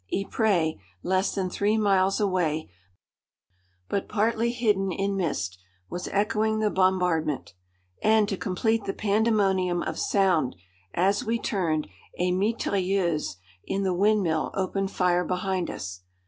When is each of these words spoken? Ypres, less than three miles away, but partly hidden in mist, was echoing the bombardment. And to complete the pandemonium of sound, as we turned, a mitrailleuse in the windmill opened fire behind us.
Ypres, 0.11 0.73
less 1.03 1.35
than 1.35 1.47
three 1.51 1.77
miles 1.77 2.19
away, 2.19 2.71
but 3.87 4.09
partly 4.09 4.51
hidden 4.51 4.91
in 4.91 5.15
mist, 5.15 5.59
was 5.91 6.07
echoing 6.07 6.57
the 6.57 6.71
bombardment. 6.71 7.53
And 8.01 8.27
to 8.27 8.35
complete 8.35 8.85
the 8.85 8.93
pandemonium 8.95 9.83
of 9.83 9.99
sound, 9.99 10.55
as 10.95 11.23
we 11.23 11.37
turned, 11.37 11.87
a 12.17 12.31
mitrailleuse 12.31 13.35
in 13.63 13.83
the 13.83 13.93
windmill 13.93 14.49
opened 14.55 14.89
fire 14.89 15.23
behind 15.23 15.69
us. 15.69 16.01